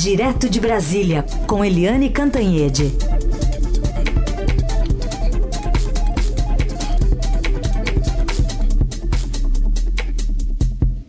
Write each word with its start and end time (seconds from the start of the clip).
Direto 0.00 0.48
de 0.48 0.60
Brasília, 0.60 1.24
com 1.44 1.64
Eliane 1.64 2.08
Cantanhede. 2.08 2.92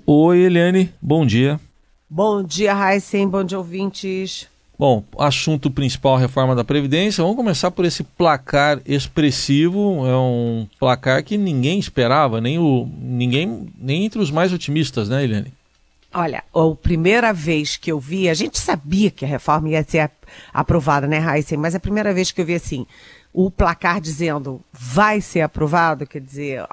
Oi, 0.07 0.39
Eliane, 0.39 0.91
bom 0.99 1.23
dia. 1.23 1.59
Bom 2.09 2.41
dia, 2.41 2.73
Heisen, 2.73 3.27
bom 3.27 3.43
dia, 3.43 3.59
ouvintes. 3.59 4.47
Bom, 4.77 5.03
assunto 5.19 5.69
principal, 5.69 6.15
a 6.15 6.19
reforma 6.19 6.55
da 6.55 6.63
Previdência. 6.63 7.21
Vamos 7.21 7.37
começar 7.37 7.69
por 7.69 7.85
esse 7.85 8.03
placar 8.03 8.81
expressivo. 8.87 10.07
É 10.07 10.17
um 10.17 10.67
placar 10.79 11.23
que 11.23 11.37
ninguém 11.37 11.77
esperava, 11.77 12.41
nem, 12.41 12.57
o, 12.57 12.89
ninguém, 12.99 13.67
nem 13.77 14.05
entre 14.05 14.19
os 14.19 14.31
mais 14.31 14.51
otimistas, 14.51 15.07
né, 15.07 15.23
Eliane? 15.23 15.58
Olha, 16.13 16.43
a 16.53 16.75
primeira 16.75 17.31
vez 17.31 17.77
que 17.77 17.91
eu 17.91 17.99
vi, 17.99 18.29
a 18.29 18.33
gente 18.33 18.59
sabia 18.59 19.11
que 19.11 19.23
a 19.23 19.27
reforma 19.27 19.69
ia 19.69 19.83
ser 19.83 20.09
aprovada, 20.51 21.05
né, 21.05 21.19
Heisen? 21.19 21.57
Mas 21.57 21.75
a 21.75 21.79
primeira 21.79 22.11
vez 22.13 22.31
que 22.31 22.41
eu 22.41 22.45
vi 22.45 22.55
assim, 22.55 22.87
o 23.31 23.51
placar 23.51 24.01
dizendo 24.01 24.59
vai 24.73 25.21
ser 25.21 25.41
aprovado, 25.41 26.07
quer 26.07 26.19
dizer, 26.19 26.65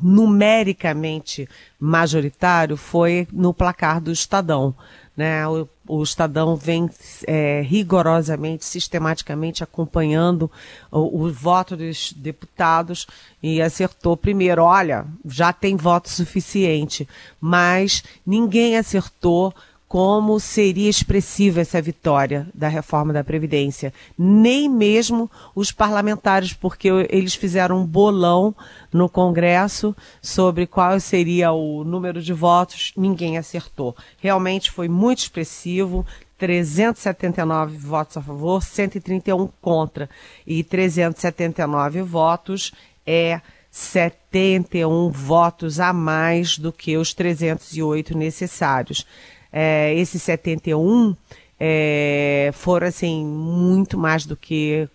numericamente 0.00 1.46
majoritário, 1.78 2.78
foi 2.78 3.28
no 3.30 3.52
placar 3.52 4.00
do 4.00 4.10
Estadão. 4.10 4.74
Né? 5.14 5.46
O, 5.46 5.68
o 5.88 6.02
Estadão 6.02 6.54
vem 6.54 6.88
é, 7.26 7.62
rigorosamente, 7.62 8.64
sistematicamente 8.64 9.64
acompanhando 9.64 10.50
o, 10.90 11.24
o, 11.24 11.32
voto 11.32 11.76
dos 11.76 12.12
deputados 12.12 13.06
e 13.42 13.62
acertou 13.62 14.16
primeiro, 14.16 14.62
olha, 14.62 15.06
já 15.24 15.52
tem 15.52 15.76
voto 15.76 16.10
suficiente, 16.10 17.08
mas 17.40 18.04
ninguém 18.26 18.76
acertou 18.76 19.54
como 19.88 20.38
seria 20.38 20.90
expressiva 20.90 21.62
essa 21.62 21.80
vitória 21.80 22.46
da 22.54 22.68
reforma 22.68 23.10
da 23.10 23.24
Previdência. 23.24 23.92
Nem 24.18 24.68
mesmo 24.68 25.30
os 25.54 25.72
parlamentares, 25.72 26.52
porque 26.52 26.88
eles 27.08 27.34
fizeram 27.34 27.80
um 27.80 27.86
bolão 27.86 28.54
no 28.92 29.08
Congresso 29.08 29.96
sobre 30.20 30.66
qual 30.66 31.00
seria 31.00 31.52
o 31.52 31.84
número 31.84 32.20
de 32.20 32.34
votos, 32.34 32.92
ninguém 32.96 33.38
acertou. 33.38 33.96
Realmente 34.18 34.70
foi 34.70 34.88
muito 34.88 35.20
expressivo. 35.20 36.04
379 36.36 37.76
votos 37.78 38.16
a 38.16 38.22
favor, 38.22 38.62
131 38.62 39.48
contra 39.60 40.08
e 40.46 40.62
379 40.62 42.02
votos 42.02 42.72
é 43.04 43.40
71 43.72 45.10
votos 45.10 45.80
a 45.80 45.92
mais 45.92 46.56
do 46.56 46.72
que 46.72 46.96
os 46.96 47.12
308 47.12 48.16
necessários 48.16 49.04
é, 49.52 49.94
esses 49.94 50.22
71 50.22 51.16
é, 51.58 52.50
foram 52.52 52.86
assim 52.86 53.24
muito 53.24 53.98
mais 53.98 54.24
do 54.24 54.36
que 54.36 54.88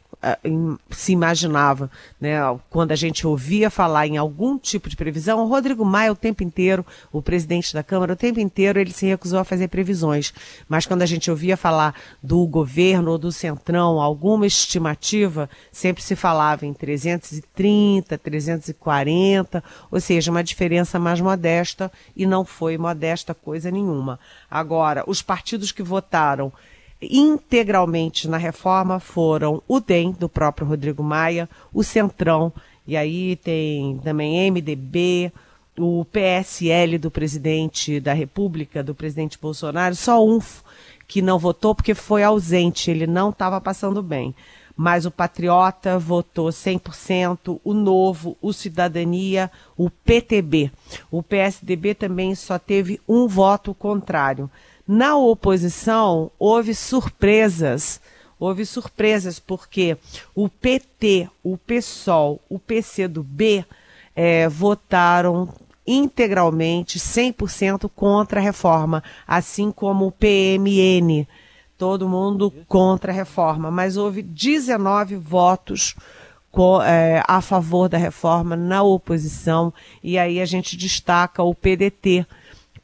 se 0.89 1.11
imaginava, 1.11 1.89
né? 2.19 2.37
Quando 2.69 2.91
a 2.91 2.95
gente 2.95 3.27
ouvia 3.27 3.69
falar 3.69 4.07
em 4.07 4.17
algum 4.17 4.57
tipo 4.57 4.89
de 4.89 4.95
previsão, 4.95 5.43
o 5.43 5.47
Rodrigo 5.47 5.83
Maia 5.83 6.11
o 6.11 6.15
tempo 6.15 6.43
inteiro, 6.43 6.85
o 7.11 7.21
presidente 7.21 7.73
da 7.73 7.83
Câmara, 7.83 8.13
o 8.13 8.15
tempo 8.15 8.39
inteiro 8.39 8.79
ele 8.79 8.91
se 8.91 9.05
recusou 9.05 9.39
a 9.39 9.43
fazer 9.43 9.67
previsões. 9.67 10.33
Mas 10.67 10.85
quando 10.85 11.01
a 11.01 11.05
gente 11.05 11.29
ouvia 11.29 11.57
falar 11.57 11.93
do 12.21 12.45
governo 12.47 13.11
ou 13.11 13.17
do 13.17 13.31
Centrão, 13.31 13.99
alguma 13.99 14.45
estimativa, 14.45 15.49
sempre 15.71 16.01
se 16.01 16.15
falava 16.15 16.65
em 16.65 16.73
330, 16.73 18.17
340, 18.17 19.63
ou 19.91 19.99
seja, 19.99 20.31
uma 20.31 20.43
diferença 20.43 20.97
mais 20.99 21.19
modesta 21.19 21.91
e 22.15 22.25
não 22.25 22.45
foi 22.45 22.77
modesta 22.77 23.33
coisa 23.33 23.69
nenhuma. 23.69 24.19
Agora, 24.49 25.03
os 25.07 25.21
partidos 25.21 25.71
que 25.71 25.83
votaram 25.83 26.51
integralmente 27.09 28.27
na 28.27 28.37
reforma 28.37 28.99
foram 28.99 29.61
o 29.67 29.79
DEM, 29.79 30.11
do 30.11 30.29
próprio 30.29 30.67
Rodrigo 30.67 31.03
Maia, 31.03 31.49
o 31.73 31.83
Centrão, 31.83 32.51
e 32.85 32.97
aí 32.97 33.35
tem 33.37 33.97
também 34.03 34.51
MDB, 34.51 35.31
o 35.77 36.05
PSL 36.05 36.97
do 36.97 37.09
presidente 37.09 37.99
da 37.99 38.13
República, 38.13 38.83
do 38.83 38.93
presidente 38.93 39.39
Bolsonaro, 39.39 39.95
só 39.95 40.23
um 40.23 40.39
que 41.07 41.21
não 41.21 41.39
votou 41.39 41.73
porque 41.75 41.93
foi 41.93 42.23
ausente, 42.23 42.91
ele 42.91 43.07
não 43.07 43.29
estava 43.29 43.59
passando 43.59 44.01
bem. 44.01 44.35
Mas 44.75 45.05
o 45.05 45.11
Patriota 45.11 45.99
votou 45.99 46.49
100%, 46.49 47.59
o 47.63 47.73
Novo, 47.73 48.35
o 48.41 48.51
Cidadania, 48.51 49.51
o 49.77 49.87
PTB. 49.89 50.71
O 51.11 51.21
PSDB 51.21 51.93
também 51.93 52.33
só 52.33 52.57
teve 52.57 52.99
um 53.07 53.27
voto 53.27 53.73
contrário. 53.75 54.49
Na 54.87 55.15
oposição, 55.15 56.31
houve 56.37 56.75
surpresas. 56.75 58.01
Houve 58.39 58.65
surpresas 58.65 59.39
porque 59.39 59.97
o 60.35 60.49
PT, 60.49 61.29
o 61.41 61.57
PSOL, 61.57 62.41
o 62.49 62.59
PCdoB 62.59 63.65
é, 64.15 64.49
votaram 64.49 65.47
integralmente, 65.85 66.99
100% 66.99 67.89
contra 67.95 68.39
a 68.39 68.43
reforma, 68.43 69.03
assim 69.27 69.71
como 69.71 70.07
o 70.07 70.11
PMN. 70.11 71.27
Todo 71.77 72.07
mundo 72.07 72.51
contra 72.67 73.11
a 73.11 73.15
reforma, 73.15 73.69
mas 73.71 73.97
houve 73.97 74.21
19 74.21 75.15
votos 75.15 75.95
é, 76.85 77.23
a 77.27 77.41
favor 77.41 77.89
da 77.89 77.97
reforma 77.97 78.55
na 78.55 78.83
oposição, 78.83 79.73
e 80.03 80.19
aí 80.19 80.39
a 80.39 80.45
gente 80.45 80.77
destaca 80.77 81.41
o 81.41 81.55
PDT, 81.55 82.25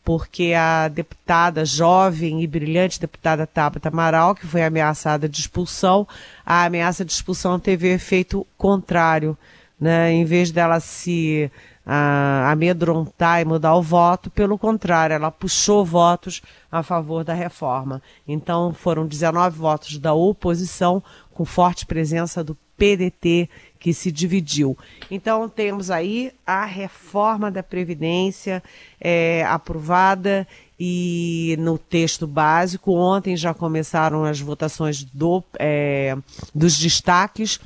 porque 0.09 0.55
a 0.55 0.87
deputada 0.87 1.63
jovem 1.63 2.41
e 2.41 2.47
brilhante 2.47 2.99
deputada 2.99 3.45
Tabata 3.45 3.89
Amaral, 3.89 4.33
que 4.33 4.47
foi 4.47 4.63
ameaçada 4.63 5.29
de 5.29 5.39
expulsão, 5.39 6.07
a 6.43 6.65
ameaça 6.65 7.05
de 7.05 7.11
expulsão 7.11 7.59
teve 7.59 7.93
efeito 7.93 8.43
contrário. 8.57 9.37
Né? 9.79 10.11
Em 10.11 10.25
vez 10.25 10.49
dela 10.49 10.79
se 10.79 11.51
uh, 11.85 12.49
amedrontar 12.49 13.39
e 13.39 13.45
mudar 13.45 13.75
o 13.75 13.83
voto, 13.83 14.31
pelo 14.31 14.57
contrário, 14.57 15.13
ela 15.13 15.29
puxou 15.29 15.85
votos 15.85 16.41
a 16.71 16.81
favor 16.81 17.23
da 17.23 17.35
reforma. 17.35 18.01
Então 18.27 18.73
foram 18.73 19.05
19 19.05 19.59
votos 19.59 19.99
da 19.99 20.15
oposição, 20.15 21.03
com 21.39 21.45
forte 21.45 21.85
presença 21.85 22.43
do 22.43 22.53
PDT 22.77 23.49
que 23.79 23.93
se 23.93 24.11
dividiu. 24.11 24.77
Então, 25.09 25.47
temos 25.47 25.89
aí 25.89 26.33
a 26.45 26.65
reforma 26.65 27.49
da 27.49 27.63
Previdência 27.63 28.61
é, 28.99 29.45
aprovada 29.45 30.45
e 30.77 31.55
no 31.57 31.77
texto 31.77 32.27
básico. 32.27 32.91
Ontem 32.91 33.37
já 33.37 33.53
começaram 33.53 34.25
as 34.25 34.41
votações 34.41 35.01
do, 35.05 35.41
é, 35.57 36.17
dos 36.53 36.77
destaques 36.77 37.57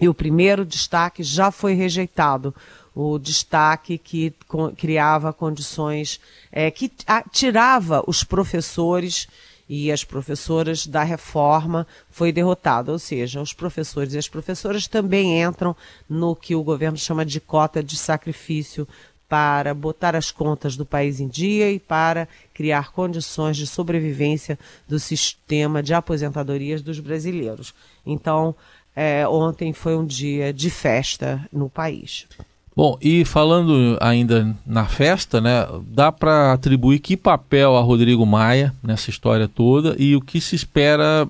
e 0.00 0.08
o 0.08 0.14
primeiro 0.14 0.64
destaque 0.64 1.24
já 1.24 1.50
foi 1.50 1.74
rejeitado. 1.74 2.54
O 2.94 3.18
destaque 3.18 3.98
que 3.98 4.32
criava 4.76 5.32
condições, 5.32 6.20
é, 6.52 6.70
que 6.70 6.88
tirava 7.32 8.04
os 8.06 8.22
professores 8.22 9.26
e 9.68 9.90
as 9.90 10.04
professoras 10.04 10.86
da 10.86 11.02
reforma 11.02 11.86
foi 12.10 12.32
derrotada, 12.32 12.92
ou 12.92 12.98
seja, 12.98 13.40
os 13.40 13.52
professores 13.52 14.14
e 14.14 14.18
as 14.18 14.28
professoras 14.28 14.86
também 14.86 15.42
entram 15.42 15.74
no 16.08 16.36
que 16.36 16.54
o 16.54 16.62
governo 16.62 16.98
chama 16.98 17.24
de 17.24 17.40
cota 17.40 17.82
de 17.82 17.96
sacrifício 17.96 18.86
para 19.28 19.72
botar 19.74 20.14
as 20.14 20.30
contas 20.30 20.76
do 20.76 20.84
país 20.84 21.18
em 21.18 21.26
dia 21.26 21.70
e 21.70 21.78
para 21.78 22.28
criar 22.52 22.92
condições 22.92 23.56
de 23.56 23.66
sobrevivência 23.66 24.58
do 24.86 24.98
sistema 24.98 25.82
de 25.82 25.94
aposentadorias 25.94 26.82
dos 26.82 27.00
brasileiros. 27.00 27.74
Então, 28.04 28.54
é, 28.94 29.26
ontem 29.26 29.72
foi 29.72 29.96
um 29.96 30.06
dia 30.06 30.52
de 30.52 30.70
festa 30.70 31.44
no 31.50 31.68
país. 31.68 32.28
Bom, 32.76 32.98
e 33.00 33.24
falando 33.24 33.96
ainda 34.00 34.54
na 34.66 34.84
festa, 34.84 35.40
né, 35.40 35.66
dá 35.86 36.10
para 36.10 36.52
atribuir 36.52 36.98
que 36.98 37.16
papel 37.16 37.76
a 37.76 37.80
Rodrigo 37.80 38.26
Maia 38.26 38.74
nessa 38.82 39.10
história 39.10 39.46
toda 39.46 39.94
e 39.96 40.16
o 40.16 40.20
que 40.20 40.40
se 40.40 40.56
espera 40.56 41.28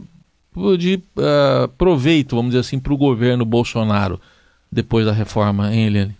de 0.78 1.02
uh, 1.16 1.68
proveito, 1.76 2.36
vamos 2.36 2.52
dizer 2.52 2.60
assim, 2.60 2.78
para 2.78 2.94
o 2.94 2.96
governo 2.96 3.44
Bolsonaro 3.44 4.18
depois 4.70 5.04
da 5.04 5.12
reforma, 5.12 5.74
hein, 5.74 5.86
Eliane? 5.86 6.16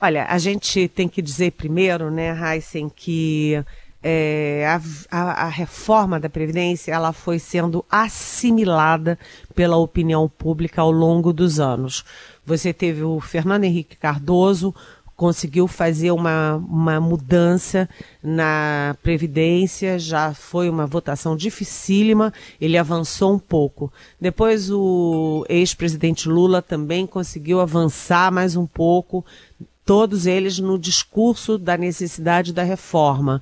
Olha, 0.00 0.26
a 0.26 0.38
gente 0.38 0.86
tem 0.88 1.08
que 1.08 1.20
dizer 1.20 1.52
primeiro, 1.52 2.10
né, 2.10 2.30
Heisen, 2.30 2.88
que 2.94 3.62
é, 4.02 4.66
a, 4.66 4.80
a, 5.10 5.44
a, 5.44 5.48
reforma 5.48 6.18
da 6.18 6.28
Previdência 6.28 6.92
ela 6.92 7.12
foi 7.12 7.38
sendo 7.38 7.84
assimilada 7.90 9.18
pela 9.54 9.76
opinião 9.76 10.28
pública 10.28 10.82
ao 10.82 10.90
longo 10.90 11.32
dos 11.32 11.60
anos. 11.60 12.04
Você 12.44 12.72
teve 12.72 13.02
o 13.02 13.20
Fernando 13.20 13.64
Henrique 13.64 13.96
Cardoso, 13.96 14.74
conseguiu 15.14 15.68
fazer 15.68 16.10
uma, 16.10 16.56
uma 16.56 17.00
mudança 17.00 17.88
na 18.20 18.96
Previdência, 19.04 19.96
já 19.96 20.34
foi 20.34 20.68
uma 20.68 20.84
votação 20.84 21.36
dificílima, 21.36 22.32
ele 22.60 22.76
avançou 22.76 23.34
um 23.34 23.38
pouco. 23.38 23.92
Depois 24.20 24.68
o 24.68 25.46
ex-presidente 25.48 26.28
Lula 26.28 26.60
também 26.60 27.06
conseguiu 27.06 27.60
avançar 27.60 28.32
mais 28.32 28.56
um 28.56 28.66
pouco, 28.66 29.24
todos 29.84 30.26
eles 30.26 30.58
no 30.58 30.76
discurso 30.76 31.56
da 31.56 31.76
necessidade 31.76 32.52
da 32.52 32.64
reforma. 32.64 33.40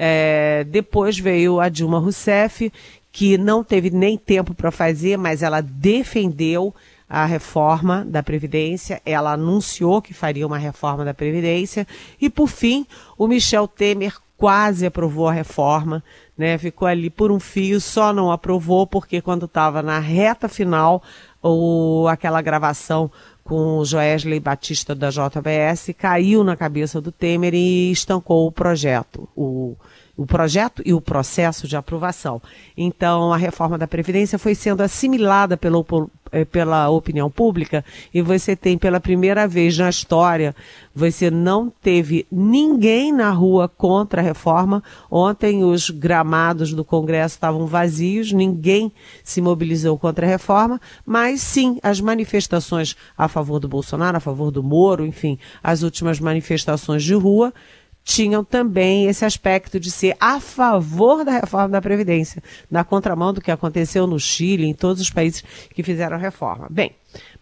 É, 0.00 0.62
depois 0.62 1.18
veio 1.18 1.58
a 1.58 1.68
Dilma 1.68 1.98
Rousseff, 1.98 2.72
que 3.10 3.36
não 3.36 3.64
teve 3.64 3.90
nem 3.90 4.16
tempo 4.16 4.54
para 4.54 4.70
fazer, 4.70 5.16
mas 5.16 5.42
ela 5.42 5.60
defendeu 5.60 6.72
a 7.08 7.24
reforma 7.24 8.04
da 8.04 8.22
Previdência, 8.22 9.02
ela 9.04 9.32
anunciou 9.32 10.00
que 10.00 10.14
faria 10.14 10.46
uma 10.46 10.58
reforma 10.58 11.04
da 11.04 11.12
Previdência, 11.12 11.86
e 12.20 12.30
por 12.30 12.48
fim, 12.48 12.86
o 13.16 13.26
Michel 13.26 13.66
Temer 13.66 14.14
quase 14.36 14.86
aprovou 14.86 15.26
a 15.26 15.32
reforma, 15.32 16.04
né? 16.36 16.56
Ficou 16.58 16.86
ali 16.86 17.10
por 17.10 17.32
um 17.32 17.40
fio, 17.40 17.80
só 17.80 18.12
não 18.12 18.30
aprovou 18.30 18.86
porque 18.86 19.20
quando 19.20 19.46
estava 19.46 19.82
na 19.82 19.98
reta 19.98 20.48
final, 20.48 21.02
ou 21.42 22.06
aquela 22.06 22.40
gravação 22.40 23.10
com 23.48 23.78
o 23.78 23.84
Joesley 23.84 24.38
Batista 24.38 24.94
da 24.94 25.08
JBS 25.08 25.94
caiu 25.96 26.44
na 26.44 26.54
cabeça 26.54 27.00
do 27.00 27.10
Temer 27.10 27.54
e 27.54 27.90
estancou 27.90 28.46
o 28.46 28.52
projeto. 28.52 29.26
O, 29.34 29.74
o 30.18 30.26
projeto 30.26 30.82
e 30.84 30.92
o 30.92 31.00
processo 31.00 31.68
de 31.68 31.76
aprovação. 31.76 32.42
Então, 32.76 33.32
a 33.32 33.36
reforma 33.36 33.78
da 33.78 33.86
Previdência 33.86 34.36
foi 34.36 34.52
sendo 34.52 34.82
assimilada 34.82 35.56
pela, 35.56 35.78
eh, 36.32 36.44
pela 36.44 36.90
opinião 36.90 37.30
pública 37.30 37.84
e 38.12 38.20
você 38.20 38.56
tem 38.56 38.76
pela 38.76 38.98
primeira 38.98 39.46
vez 39.46 39.78
na 39.78 39.88
história, 39.88 40.56
você 40.92 41.30
não 41.30 41.70
teve 41.70 42.26
ninguém 42.32 43.12
na 43.12 43.30
rua 43.30 43.68
contra 43.68 44.20
a 44.20 44.24
reforma. 44.24 44.82
Ontem 45.08 45.62
os 45.62 45.88
gramados 45.88 46.74
do 46.74 46.84
Congresso 46.84 47.36
estavam 47.36 47.64
vazios, 47.68 48.32
ninguém 48.32 48.90
se 49.22 49.40
mobilizou 49.40 49.96
contra 49.96 50.26
a 50.26 50.28
reforma, 50.28 50.80
mas 51.06 51.42
sim 51.42 51.78
as 51.80 52.00
manifestações 52.00 52.96
a 53.16 53.28
favor 53.28 53.60
do 53.60 53.68
Bolsonaro, 53.68 54.16
a 54.16 54.20
favor 54.20 54.50
do 54.50 54.64
Moro, 54.64 55.06
enfim, 55.06 55.38
as 55.62 55.84
últimas 55.84 56.18
manifestações 56.18 57.04
de 57.04 57.14
rua 57.14 57.54
tinham 58.08 58.42
também 58.42 59.04
esse 59.04 59.22
aspecto 59.22 59.78
de 59.78 59.90
ser 59.90 60.16
a 60.18 60.40
favor 60.40 61.26
da 61.26 61.32
reforma 61.32 61.68
da 61.68 61.82
Previdência, 61.82 62.42
na 62.70 62.82
contramão 62.82 63.34
do 63.34 63.40
que 63.42 63.50
aconteceu 63.50 64.06
no 64.06 64.18
Chile, 64.18 64.64
em 64.64 64.72
todos 64.72 65.02
os 65.02 65.10
países 65.10 65.44
que 65.74 65.82
fizeram 65.82 66.16
reforma. 66.16 66.68
Bem, 66.70 66.92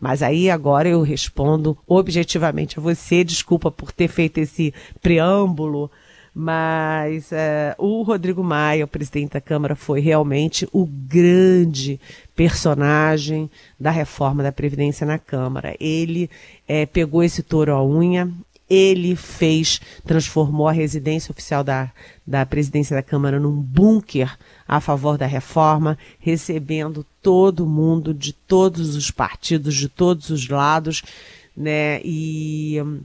mas 0.00 0.24
aí 0.24 0.50
agora 0.50 0.88
eu 0.88 1.02
respondo 1.02 1.78
objetivamente 1.86 2.80
a 2.80 2.82
você, 2.82 3.22
desculpa 3.22 3.70
por 3.70 3.92
ter 3.92 4.08
feito 4.08 4.38
esse 4.38 4.74
preâmbulo, 5.00 5.88
mas 6.34 7.30
é, 7.30 7.76
o 7.78 8.02
Rodrigo 8.02 8.42
Maia, 8.42 8.86
o 8.86 8.88
presidente 8.88 9.34
da 9.34 9.40
Câmara, 9.40 9.76
foi 9.76 10.00
realmente 10.00 10.68
o 10.72 10.84
grande 10.84 12.00
personagem 12.34 13.48
da 13.78 13.92
reforma 13.92 14.42
da 14.42 14.50
Previdência 14.50 15.06
na 15.06 15.16
Câmara. 15.16 15.76
Ele 15.78 16.28
é, 16.66 16.84
pegou 16.86 17.22
esse 17.22 17.44
touro 17.44 17.72
à 17.72 17.82
unha, 17.86 18.28
ele 18.68 19.14
fez, 19.14 19.80
transformou 20.04 20.66
a 20.66 20.72
residência 20.72 21.30
oficial 21.30 21.62
da, 21.62 21.90
da 22.26 22.44
presidência 22.44 22.96
da 22.96 23.02
Câmara 23.02 23.38
num 23.38 23.52
bunker 23.52 24.36
a 24.66 24.80
favor 24.80 25.16
da 25.16 25.26
reforma, 25.26 25.96
recebendo 26.18 27.06
todo 27.22 27.66
mundo 27.66 28.12
de 28.12 28.32
todos 28.32 28.96
os 28.96 29.10
partidos, 29.10 29.74
de 29.74 29.88
todos 29.88 30.30
os 30.30 30.48
lados, 30.48 31.02
né? 31.56 32.00
E 32.04 32.80
hum, 32.84 33.00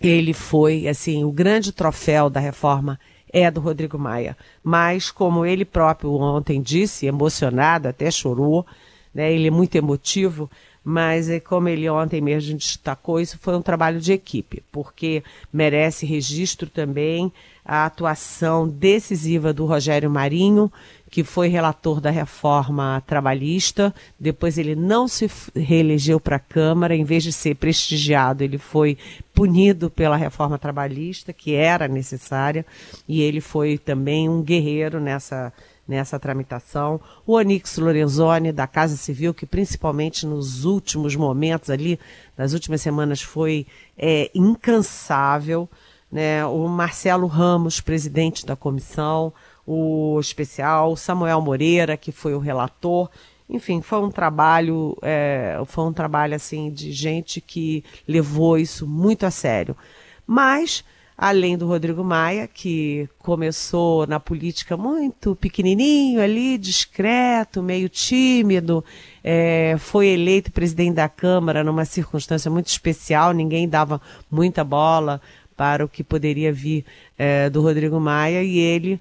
ele 0.00 0.32
foi, 0.32 0.88
assim, 0.88 1.24
o 1.24 1.30
grande 1.30 1.72
troféu 1.72 2.30
da 2.30 2.40
reforma 2.40 2.98
é 3.32 3.50
do 3.50 3.60
Rodrigo 3.60 3.98
Maia. 3.98 4.36
Mas, 4.64 5.10
como 5.10 5.44
ele 5.44 5.64
próprio 5.64 6.12
ontem 6.14 6.60
disse, 6.60 7.06
emocionado, 7.06 7.86
até 7.86 8.10
chorou, 8.10 8.66
né? 9.14 9.32
Ele 9.32 9.48
é 9.48 9.50
muito 9.50 9.76
emotivo 9.76 10.50
mas 10.84 11.28
é 11.28 11.38
como 11.38 11.68
ele 11.68 11.88
ontem 11.88 12.20
mesmo 12.20 12.56
destacou, 12.56 13.20
isso 13.20 13.38
foi 13.40 13.56
um 13.56 13.62
trabalho 13.62 14.00
de 14.00 14.12
equipe, 14.12 14.62
porque 14.72 15.22
merece 15.52 16.06
registro 16.06 16.68
também 16.68 17.32
a 17.64 17.84
atuação 17.84 18.66
decisiva 18.66 19.52
do 19.52 19.66
Rogério 19.66 20.10
Marinho, 20.10 20.72
que 21.10 21.24
foi 21.24 21.48
relator 21.48 22.00
da 22.00 22.10
reforma 22.10 23.02
trabalhista. 23.06 23.94
Depois 24.18 24.56
ele 24.56 24.74
não 24.74 25.08
se 25.08 25.30
reelegeu 25.54 26.20
para 26.20 26.36
a 26.36 26.40
Câmara, 26.40 26.94
em 26.94 27.04
vez 27.04 27.22
de 27.22 27.32
ser 27.32 27.56
prestigiado, 27.56 28.42
ele 28.42 28.58
foi 28.58 28.96
punido 29.34 29.90
pela 29.90 30.16
reforma 30.16 30.58
trabalhista, 30.58 31.32
que 31.32 31.54
era 31.54 31.88
necessária, 31.88 32.64
e 33.08 33.20
ele 33.20 33.40
foi 33.40 33.76
também 33.76 34.28
um 34.28 34.42
guerreiro 34.42 35.00
nessa 35.00 35.52
nessa 35.90 36.20
tramitação. 36.20 37.00
O 37.26 37.32
Onix 37.32 37.76
Lorenzoni, 37.76 38.52
da 38.52 38.68
Casa 38.68 38.96
Civil, 38.96 39.34
que 39.34 39.44
principalmente 39.44 40.24
nos 40.24 40.64
últimos 40.64 41.16
momentos 41.16 41.68
ali, 41.68 41.98
nas 42.38 42.52
últimas 42.52 42.80
semanas, 42.80 43.20
foi 43.20 43.66
é, 43.98 44.30
incansável. 44.32 45.68
Né? 46.10 46.46
O 46.46 46.68
Marcelo 46.68 47.26
Ramos, 47.26 47.80
presidente 47.80 48.46
da 48.46 48.54
comissão, 48.54 49.32
o 49.66 50.16
especial, 50.20 50.96
Samuel 50.96 51.40
Moreira, 51.40 51.96
que 51.96 52.12
foi 52.12 52.34
o 52.34 52.38
relator. 52.38 53.10
Enfim, 53.48 53.82
foi 53.82 53.98
um 53.98 54.12
trabalho, 54.12 54.96
é, 55.02 55.60
foi 55.66 55.84
um 55.86 55.92
trabalho 55.92 56.36
assim 56.36 56.70
de 56.70 56.92
gente 56.92 57.40
que 57.40 57.84
levou 58.06 58.56
isso 58.56 58.86
muito 58.86 59.26
a 59.26 59.30
sério. 59.30 59.76
Mas 60.24 60.84
além 61.20 61.58
do 61.58 61.66
Rodrigo 61.66 62.02
Maia, 62.02 62.48
que 62.48 63.06
começou 63.18 64.06
na 64.06 64.18
política 64.18 64.74
muito 64.74 65.36
pequenininho 65.36 66.18
ali, 66.18 66.56
discreto, 66.56 67.62
meio 67.62 67.90
tímido, 67.90 68.82
é, 69.22 69.76
foi 69.78 70.06
eleito 70.06 70.50
presidente 70.50 70.94
da 70.94 71.10
Câmara 71.10 71.62
numa 71.62 71.84
circunstância 71.84 72.50
muito 72.50 72.68
especial, 72.68 73.32
ninguém 73.32 73.68
dava 73.68 74.00
muita 74.30 74.64
bola 74.64 75.20
para 75.54 75.84
o 75.84 75.88
que 75.90 76.02
poderia 76.02 76.50
vir 76.54 76.86
é, 77.18 77.50
do 77.50 77.60
Rodrigo 77.60 78.00
Maia 78.00 78.42
e 78.42 78.58
ele, 78.58 78.98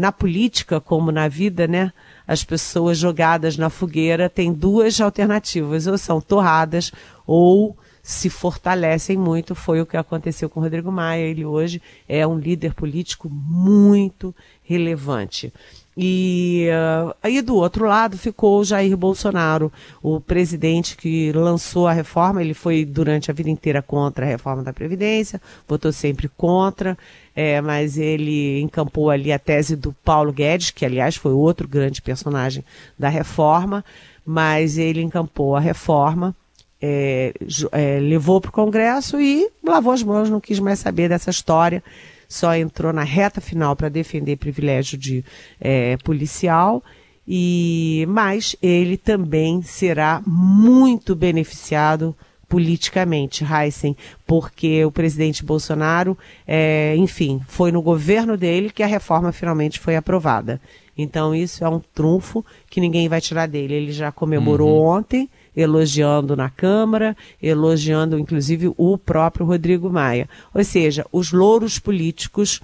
na 0.00 0.10
política 0.10 0.80
como 0.80 1.12
na 1.12 1.28
vida, 1.28 1.68
né? 1.68 1.92
As 2.26 2.42
pessoas 2.42 2.98
jogadas 2.98 3.56
na 3.56 3.70
fogueira 3.70 4.28
têm 4.28 4.52
duas 4.52 5.00
alternativas, 5.00 5.86
ou 5.86 5.96
são 5.96 6.20
torradas 6.20 6.90
ou 7.24 7.76
se 8.02 8.28
fortalecem 8.28 9.16
muito. 9.16 9.54
Foi 9.54 9.80
o 9.80 9.86
que 9.86 9.96
aconteceu 9.96 10.50
com 10.50 10.60
Rodrigo 10.60 10.90
Maia. 10.90 11.22
Ele 11.22 11.44
hoje 11.44 11.80
é 12.08 12.26
um 12.26 12.36
líder 12.36 12.74
político 12.74 13.30
muito 13.30 14.34
relevante. 14.64 15.52
E 15.96 16.68
uh, 16.70 17.14
aí 17.22 17.42
do 17.42 17.54
outro 17.54 17.84
lado 17.84 18.16
ficou 18.16 18.58
o 18.58 18.64
Jair 18.64 18.96
Bolsonaro, 18.96 19.70
o 20.02 20.18
presidente 20.18 20.96
que 20.96 21.30
lançou 21.32 21.86
a 21.86 21.92
reforma. 21.92 22.42
Ele 22.42 22.54
foi 22.54 22.84
durante 22.84 23.30
a 23.30 23.34
vida 23.34 23.50
inteira 23.50 23.82
contra 23.82 24.24
a 24.24 24.28
reforma 24.28 24.62
da 24.62 24.72
Previdência, 24.72 25.40
votou 25.68 25.92
sempre 25.92 26.28
contra, 26.28 26.96
é, 27.36 27.60
mas 27.60 27.98
ele 27.98 28.60
encampou 28.62 29.10
ali 29.10 29.30
a 29.32 29.38
tese 29.38 29.76
do 29.76 29.92
Paulo 29.92 30.32
Guedes, 30.32 30.70
que 30.70 30.86
aliás 30.86 31.16
foi 31.16 31.32
outro 31.32 31.68
grande 31.68 32.00
personagem 32.00 32.64
da 32.98 33.10
reforma, 33.10 33.84
mas 34.24 34.78
ele 34.78 35.02
encampou 35.02 35.54
a 35.54 35.60
reforma 35.60 36.34
é, 36.82 37.32
é, 37.70 38.00
levou 38.00 38.40
para 38.40 38.48
o 38.48 38.52
Congresso 38.52 39.20
e 39.20 39.48
lavou 39.62 39.92
as 39.92 40.02
mãos, 40.02 40.28
não 40.28 40.40
quis 40.40 40.58
mais 40.58 40.80
saber 40.80 41.08
dessa 41.08 41.30
história, 41.30 41.82
só 42.28 42.56
entrou 42.56 42.92
na 42.92 43.04
reta 43.04 43.40
final 43.40 43.76
para 43.76 43.88
defender 43.88 44.36
privilégio 44.36 44.98
de 44.98 45.24
é, 45.60 45.96
policial. 45.98 46.82
E 47.26 48.04
mas 48.08 48.56
ele 48.60 48.96
também 48.96 49.62
será 49.62 50.20
muito 50.26 51.14
beneficiado 51.14 52.16
politicamente, 52.48 53.44
Heisen, 53.44 53.96
porque 54.26 54.84
o 54.84 54.90
presidente 54.90 55.44
Bolsonaro, 55.44 56.18
é, 56.46 56.94
enfim, 56.96 57.40
foi 57.46 57.70
no 57.70 57.80
governo 57.80 58.36
dele 58.36 58.70
que 58.70 58.82
a 58.82 58.86
reforma 58.86 59.30
finalmente 59.30 59.78
foi 59.78 59.94
aprovada. 59.94 60.60
Então 60.98 61.34
isso 61.34 61.64
é 61.64 61.68
um 61.68 61.80
trunfo 61.94 62.44
que 62.68 62.80
ninguém 62.80 63.08
vai 63.08 63.20
tirar 63.20 63.46
dele. 63.46 63.72
Ele 63.72 63.92
já 63.92 64.10
comemorou 64.10 64.80
uhum. 64.80 64.98
ontem 64.98 65.30
elogiando 65.56 66.36
na 66.36 66.48
Câmara, 66.48 67.16
elogiando 67.42 68.18
inclusive 68.18 68.72
o 68.76 68.96
próprio 68.96 69.46
Rodrigo 69.46 69.90
Maia. 69.90 70.28
Ou 70.54 70.64
seja, 70.64 71.06
os 71.12 71.32
louros 71.32 71.78
políticos 71.78 72.60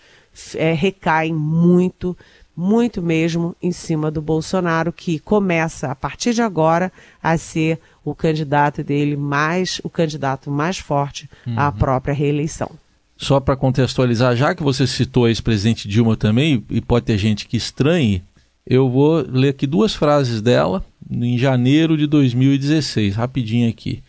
é, 0.55 0.73
recaem 0.73 1.35
muito, 1.35 2.17
muito 2.57 3.03
mesmo 3.03 3.55
em 3.63 3.73
cima 3.73 4.11
do 4.11 4.23
Bolsonaro, 4.23 4.93
que 4.93 5.19
começa 5.19 5.89
a 5.89 5.95
partir 5.95 6.35
de 6.35 6.43
agora 6.43 6.93
a 7.23 7.37
ser 7.37 7.79
o 8.05 8.15
candidato 8.15 8.83
dele 8.83 9.17
mais, 9.17 9.81
o 9.85 9.91
candidato 9.91 10.51
mais 10.51 10.79
forte 10.79 11.29
uhum. 11.47 11.59
à 11.59 11.71
própria 11.71 12.15
reeleição. 12.15 12.71
Só 13.17 13.41
para 13.41 13.57
contextualizar, 13.57 14.37
já 14.37 14.55
que 14.55 14.63
você 14.63 14.87
citou 14.87 15.25
a 15.25 15.29
ex-presidente 15.29 15.89
Dilma 15.89 16.17
também, 16.17 16.65
e 16.71 16.81
pode 16.81 17.05
ter 17.05 17.19
gente 17.19 17.49
que 17.49 17.57
estranhe, 17.57 18.23
eu 18.69 18.91
vou 18.91 19.25
ler 19.27 19.49
aqui 19.49 19.67
duas 19.67 19.95
frases 19.95 20.43
dela 20.43 20.85
em 21.11 21.39
janeiro 21.39 21.97
de 21.97 22.07
2016, 22.07 23.17
rapidinho 23.17 23.67
aqui. 23.67 24.03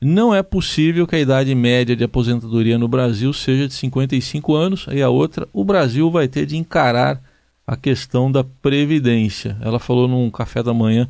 Não 0.00 0.32
é 0.32 0.40
possível 0.40 1.04
que 1.04 1.16
a 1.16 1.20
idade 1.20 1.52
média 1.52 1.96
de 1.96 2.04
aposentadoria 2.04 2.78
no 2.78 2.86
Brasil 2.86 3.32
seja 3.32 3.66
de 3.66 3.74
55 3.74 4.54
anos, 4.54 4.86
e 4.92 5.02
a 5.02 5.08
outra, 5.08 5.48
o 5.52 5.64
Brasil 5.64 6.08
vai 6.12 6.28
ter 6.28 6.46
de 6.46 6.56
encarar 6.56 7.20
a 7.66 7.76
questão 7.76 8.30
da 8.30 8.44
previdência. 8.44 9.56
Ela 9.60 9.80
falou 9.80 10.06
num 10.06 10.30
café 10.30 10.62
da 10.62 10.72
manhã, 10.72 11.08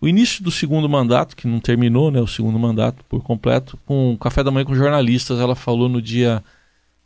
o 0.00 0.08
início 0.08 0.42
do 0.42 0.50
segundo 0.50 0.88
mandato, 0.88 1.36
que 1.36 1.46
não 1.46 1.60
terminou, 1.60 2.10
né, 2.10 2.20
o 2.20 2.26
segundo 2.26 2.58
mandato 2.58 3.04
por 3.08 3.22
completo, 3.22 3.78
com 3.86 4.12
um 4.12 4.16
café 4.16 4.42
da 4.42 4.50
manhã 4.50 4.64
com 4.64 4.74
jornalistas, 4.74 5.38
ela 5.38 5.54
falou 5.54 5.88
no 5.88 6.02
dia 6.02 6.42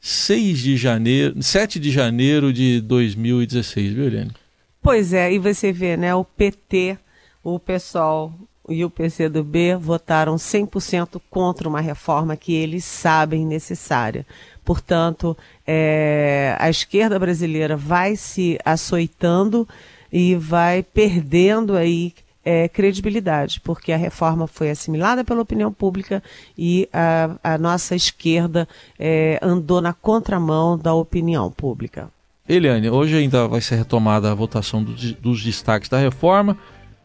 6 0.01 0.59
de 0.59 0.77
janeiro, 0.79 1.43
7 1.43 1.79
de 1.79 1.91
janeiro 1.91 2.51
de 2.51 2.81
2016, 2.81 3.93
viu, 3.93 4.07
Helene? 4.07 4.44
Pois 4.85 5.15
é, 5.15 5.33
e 5.33 5.39
você 5.39 5.73
vê, 5.73 5.97
né, 5.97 6.15
o 6.15 6.23
PT, 6.23 6.99
o 7.43 7.59
PSOL 7.59 8.35
e 8.69 8.85
o 8.85 8.91
PCdoB 8.91 9.77
votaram 9.81 10.35
100% 10.37 11.23
contra 11.31 11.67
uma 11.67 11.81
reforma 11.81 12.37
que 12.37 12.53
eles 12.53 12.85
sabem 12.85 13.47
necessária. 13.47 14.27
Portanto, 14.63 15.35
é, 15.67 16.55
a 16.61 16.69
esquerda 16.69 17.19
brasileira 17.19 17.79
vai 17.79 18.15
se 18.15 18.59
açoitando 18.63 19.67
e 20.13 20.35
vai 20.35 20.83
perdendo 20.83 21.79
aí 21.79 22.13
é, 22.45 22.69
credibilidade, 22.69 23.63
porque 23.63 23.91
a 23.91 23.97
reforma 23.97 24.47
foi 24.47 24.69
assimilada 24.69 25.25
pela 25.25 25.41
opinião 25.41 25.73
pública 25.73 26.23
e 26.59 26.91
a, 26.93 27.55
a 27.55 27.57
nossa 27.57 27.97
esquerda 27.97 28.69
é, 28.99 29.39
andou 29.41 29.81
na 29.81 29.95
contramão 29.95 30.77
da 30.77 30.93
opinião 30.93 31.51
pública. 31.51 32.13
Eliane, 32.47 32.91
hoje 32.91 33.17
ainda 33.17 33.49
vai 33.49 33.63
ser 33.63 33.77
retomada 33.77 34.31
a 34.31 34.35
votação 34.35 34.85
do, 34.85 34.93
dos 35.15 35.43
destaques 35.43 35.89
da 35.89 35.99
reforma, 35.99 36.59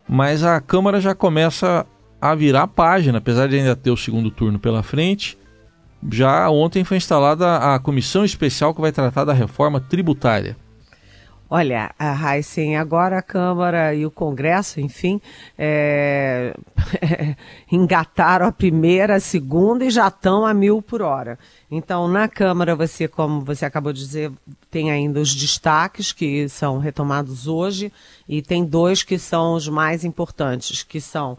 mas 0.07 0.43
a 0.43 0.59
Câmara 0.59 0.99
já 0.99 1.15
começa 1.15 1.85
a 2.19 2.35
virar 2.35 2.63
a 2.63 2.67
página, 2.67 3.19
apesar 3.19 3.47
de 3.47 3.55
ainda 3.55 3.73
ter 3.73 3.89
o 3.89 3.95
segundo 3.95 4.29
turno 4.29 4.59
pela 4.59 4.83
frente. 4.83 5.37
Já 6.11 6.49
ontem 6.49 6.83
foi 6.83 6.97
instalada 6.97 7.55
a 7.73 7.79
comissão 7.79 8.25
especial 8.25 8.75
que 8.75 8.81
vai 8.81 8.91
tratar 8.91 9.23
da 9.23 9.31
reforma 9.31 9.79
tributária. 9.79 10.57
Olha, 11.51 11.91
a 11.97 12.35
Heisen, 12.35 12.77
agora 12.77 13.17
a 13.17 13.21
Câmara 13.23 13.95
e 13.95 14.05
o 14.05 14.11
Congresso, 14.11 14.79
enfim, 14.79 15.19
é, 15.57 16.55
engataram 17.71 18.45
a 18.45 18.51
primeira, 18.51 19.15
a 19.15 19.19
segunda 19.19 19.83
e 19.83 19.89
já 19.89 20.09
estão 20.09 20.45
a 20.45 20.53
mil 20.53 20.79
por 20.79 21.01
hora. 21.01 21.39
Então, 21.71 22.07
na 22.07 22.27
Câmara, 22.27 22.75
você, 22.75 23.07
como 23.07 23.41
você 23.41 23.65
acabou 23.65 23.91
de 23.91 23.99
dizer, 23.99 24.31
tem 24.69 24.91
ainda 24.91 25.19
os 25.19 25.33
destaques 25.33 26.11
que 26.11 26.47
são 26.47 26.77
retomados 26.77 27.47
hoje 27.47 27.91
e 28.27 28.43
tem 28.43 28.63
dois 28.63 29.01
que 29.01 29.17
são 29.17 29.55
os 29.55 29.67
mais 29.67 30.05
importantes, 30.05 30.83
que 30.83 31.01
são 31.01 31.35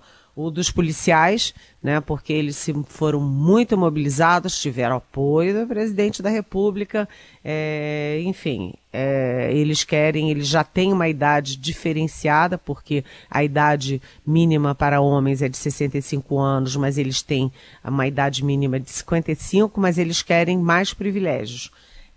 o 0.47 0.51
dos 0.51 0.71
policiais, 0.71 1.55
né, 1.83 2.01
porque 2.01 2.33
eles 2.33 2.57
se 2.57 2.73
foram 2.89 3.21
muito 3.21 3.77
mobilizados, 3.77 4.61
tiveram 4.61 4.97
apoio 4.97 5.61
do 5.61 5.67
presidente 5.67 6.23
da 6.23 6.31
República, 6.31 7.09
é, 7.45 8.21
enfim, 8.25 8.75
é, 8.93 9.51
eles 9.53 9.85
querem, 9.85 10.31
eles 10.31 10.49
já 10.49 10.65
têm 10.65 10.93
uma 10.93 11.09
idade 11.09 11.57
diferenciada, 11.57 12.59
porque 12.59 13.05
a 13.31 13.45
idade 13.45 14.01
mínima 14.27 14.75
para 14.75 15.01
homens 15.01 15.43
é 15.43 15.49
de 15.49 15.57
65 15.57 16.39
anos, 16.39 16.77
mas 16.77 16.99
eles 16.99 17.23
têm 17.23 17.53
uma 17.85 18.07
idade 18.07 18.45
mínima 18.45 18.81
de 18.81 18.91
55, 18.91 19.81
mas 19.81 19.99
eles 19.99 20.23
querem 20.23 20.59
mais 20.59 20.93
privilégios. 20.93 21.71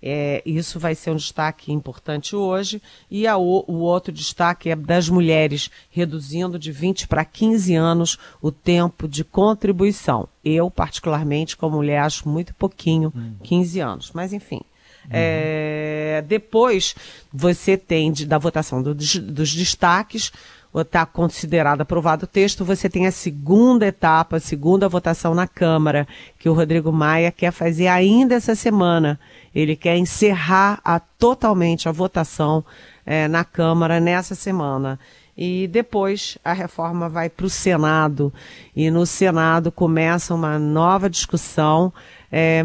É, 0.06 0.44
isso 0.46 0.82
vai 0.82 0.96
ser 0.96 1.12
um 1.12 1.16
destaque 1.16 1.72
importante 1.72 2.36
hoje. 2.36 2.82
E 3.10 3.26
a, 3.26 3.38
o, 3.38 3.64
o 3.66 3.76
outro 3.76 4.12
destaque 4.12 4.70
é 4.70 4.76
das 4.76 5.08
mulheres, 5.08 5.72
reduzindo 5.90 6.60
de 6.60 6.74
20 6.74 7.08
para 7.08 7.24
15 7.24 7.74
anos 7.74 8.18
o 8.42 8.52
tempo 8.52 9.08
de 9.08 9.24
contribuição. 9.24 10.28
Eu, 10.44 10.70
particularmente, 10.70 11.56
como 11.56 11.78
mulher, 11.78 12.00
acho 12.00 12.28
muito 12.28 12.54
pouquinho, 12.56 13.14
hum. 13.16 13.36
15 13.44 13.80
anos. 13.80 14.12
Mas, 14.14 14.34
enfim. 14.34 14.60
Uhum. 15.06 15.12
É, 15.12 16.22
depois, 16.28 16.96
você 17.32 17.78
tem, 17.78 18.12
de, 18.12 18.26
da 18.26 18.38
votação 18.38 18.84
do, 18.84 18.94
dos 18.94 19.56
destaques, 19.56 20.34
está 20.82 21.06
considerado 21.06 21.82
aprovado 21.82 22.26
o 22.26 22.28
texto, 22.28 22.66
você 22.66 22.90
tem 22.90 23.06
a 23.06 23.12
segunda 23.12 23.86
etapa, 23.86 24.38
a 24.38 24.40
segunda 24.40 24.90
votação 24.90 25.36
na 25.36 25.48
Câmara, 25.48 26.08
que 26.40 26.50
o 26.50 26.54
Rodrigo 26.54 26.92
Maia 26.92 27.32
quer 27.32 27.52
fazer 27.52 27.88
ainda 27.88 28.36
essa 28.36 28.56
semana. 28.56 29.20
Ele 29.54 29.76
quer 29.76 29.98
encerrar 29.98 30.80
a, 30.84 31.00
totalmente 31.00 31.88
a 31.88 31.92
votação 31.92 32.66
é, 33.06 33.28
na 33.28 33.44
Câmara 33.44 34.00
nessa 34.00 34.34
semana. 34.34 35.00
E 35.36 35.68
depois 35.68 36.38
a 36.44 36.54
reforma 36.54 37.10
vai 37.10 37.30
para 37.30 37.46
o 37.46 37.50
Senado. 37.50 38.32
E 38.76 38.92
no 38.92 39.06
Senado 39.06 39.72
começa 39.72 40.34
uma 40.34 40.60
nova 40.60 41.10
discussão 41.10 41.92
é, 42.32 42.64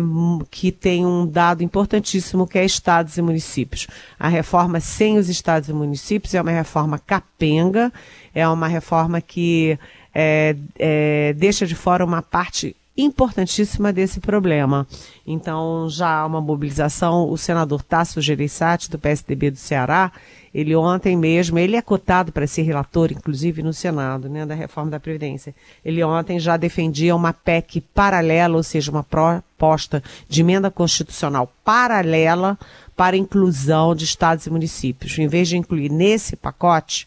que 0.51 0.73
tem 0.73 1.05
um 1.05 1.27
dado 1.27 1.63
importantíssimo 1.63 2.47
que 2.47 2.59
é 2.59 2.65
estados 2.65 3.17
e 3.17 3.23
municípios. 3.23 3.87
A 4.19 4.29
reforma 4.29 4.81
sem 4.81 5.19
os 5.19 5.29
estados 5.29 5.69
e 5.69 5.73
municípios 5.73 6.35
é 6.35 6.41
uma 6.41 6.51
reforma 6.51 6.99
capenga, 6.99 7.93
é 8.35 8.49
uma 8.49 8.67
reforma 8.67 9.21
que 9.21 9.79
é, 10.15 10.57
é, 10.79 11.35
deixa 11.35 11.67
de 11.67 11.75
fora 11.75 12.05
uma 12.05 12.23
parte 12.23 12.75
importantíssima 12.97 13.93
desse 13.93 14.19
problema. 14.19 14.87
Então, 15.27 15.89
já 15.89 16.21
há 16.21 16.27
uma 16.27 16.41
mobilização. 16.41 17.31
O 17.31 17.39
senador 17.39 17.83
Tasso 17.83 18.21
Gereissati, 18.21 18.91
do 18.91 18.99
PSDB 18.99 19.53
do 19.53 19.57
Ceará, 19.57 20.11
ele 20.55 20.75
ontem 20.75 21.17
mesmo, 21.17 21.59
ele 21.59 21.77
é 21.77 21.83
cotado 21.83 22.33
para 22.33 22.47
ser 22.47 22.63
relator, 22.63 23.13
inclusive 23.13 23.63
no 23.63 23.73
Senado, 23.73 24.29
né, 24.29 24.47
da 24.47 24.55
reforma 24.55 24.91
da 24.91 25.01
Previdência. 25.01 25.55
Ele 25.85 26.03
ontem 26.03 26.39
já 26.39 26.57
defendia 26.57 27.15
uma 27.15 27.33
PEC 27.33 27.81
paralela, 27.95 28.57
ou 28.57 28.63
seja, 28.63 28.91
uma 28.91 29.03
proposta 29.03 30.03
de 30.29 30.41
emenda 30.41 30.71
constitucional 30.71 31.53
paralela 31.65 32.59
para 32.97 33.17
inclusão 33.17 33.95
de 33.95 34.05
estados 34.05 34.47
e 34.47 34.51
municípios. 34.51 35.19
Em 35.19 35.29
vez 35.29 35.49
de 35.49 35.57
incluir 35.57 35.91
nesse 35.91 36.35
pacote, 36.35 37.07